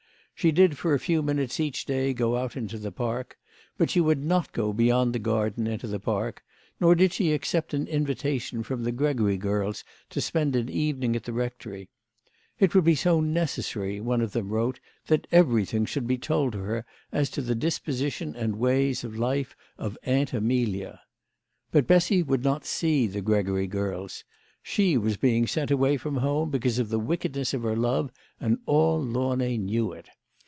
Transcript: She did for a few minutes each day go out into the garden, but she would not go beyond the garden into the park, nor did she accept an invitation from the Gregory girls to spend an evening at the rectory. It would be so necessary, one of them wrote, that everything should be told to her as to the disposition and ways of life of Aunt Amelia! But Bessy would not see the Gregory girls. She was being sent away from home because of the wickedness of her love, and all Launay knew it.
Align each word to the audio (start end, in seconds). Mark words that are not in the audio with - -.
She 0.41 0.51
did 0.51 0.75
for 0.75 0.95
a 0.95 0.99
few 0.99 1.21
minutes 1.21 1.59
each 1.59 1.85
day 1.85 2.15
go 2.15 2.35
out 2.35 2.57
into 2.57 2.79
the 2.79 2.89
garden, 2.89 3.35
but 3.77 3.91
she 3.91 4.01
would 4.01 4.23
not 4.23 4.51
go 4.53 4.73
beyond 4.73 5.13
the 5.13 5.19
garden 5.19 5.67
into 5.67 5.85
the 5.85 5.99
park, 5.99 6.41
nor 6.79 6.95
did 6.95 7.13
she 7.13 7.31
accept 7.31 7.75
an 7.75 7.85
invitation 7.85 8.63
from 8.63 8.83
the 8.83 8.91
Gregory 8.91 9.37
girls 9.37 9.83
to 10.09 10.19
spend 10.19 10.55
an 10.55 10.67
evening 10.67 11.15
at 11.15 11.25
the 11.25 11.31
rectory. 11.31 11.89
It 12.57 12.73
would 12.73 12.85
be 12.85 12.95
so 12.95 13.19
necessary, 13.21 14.01
one 14.01 14.19
of 14.19 14.31
them 14.31 14.49
wrote, 14.49 14.79
that 15.05 15.27
everything 15.31 15.85
should 15.85 16.07
be 16.07 16.17
told 16.17 16.53
to 16.53 16.59
her 16.61 16.87
as 17.11 17.29
to 17.31 17.43
the 17.43 17.53
disposition 17.53 18.35
and 18.35 18.55
ways 18.55 19.03
of 19.03 19.15
life 19.19 19.55
of 19.77 19.95
Aunt 20.01 20.33
Amelia! 20.33 21.01
But 21.71 21.85
Bessy 21.85 22.23
would 22.23 22.43
not 22.43 22.65
see 22.65 23.05
the 23.05 23.21
Gregory 23.21 23.67
girls. 23.67 24.23
She 24.63 24.97
was 24.97 25.17
being 25.17 25.45
sent 25.45 25.69
away 25.69 25.97
from 25.97 26.15
home 26.17 26.49
because 26.49 26.79
of 26.79 26.89
the 26.89 26.97
wickedness 26.97 27.53
of 27.53 27.61
her 27.61 27.75
love, 27.75 28.11
and 28.39 28.57
all 28.65 28.99
Launay 28.99 29.57
knew 29.57 29.91
it. 29.91 30.09